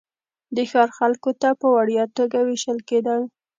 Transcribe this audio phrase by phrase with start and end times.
[0.55, 3.21] د ښار خلکو ته په وړیا توګه وېشل کېدل.